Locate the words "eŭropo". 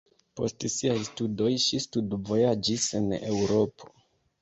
3.23-3.97